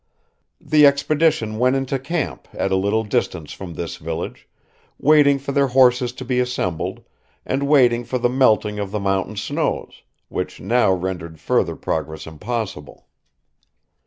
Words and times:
The 0.59 0.87
expedition 0.87 1.59
went 1.59 1.75
into 1.75 1.99
camp 1.99 2.47
at 2.53 2.71
a 2.71 2.75
little 2.75 3.03
distance 3.03 3.53
from 3.53 3.75
this 3.75 3.97
village, 3.97 4.47
waiting 4.97 5.37
for 5.37 5.51
their 5.51 5.67
horses 5.67 6.11
to 6.13 6.25
be 6.25 6.39
assembled, 6.39 7.03
and 7.45 7.67
waiting 7.67 8.03
for 8.03 8.17
the 8.17 8.27
melting 8.27 8.79
of 8.79 8.89
the 8.89 8.99
mountain 8.99 9.35
snows, 9.35 10.01
which 10.27 10.59
now 10.59 10.91
rendered 10.91 11.39
further 11.39 11.75
progress 11.75 12.25
impossible. 12.25 13.05